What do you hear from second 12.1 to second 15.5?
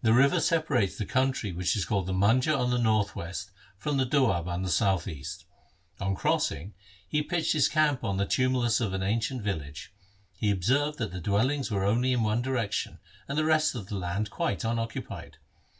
in one direction, and the rest of the land quite unoccupied.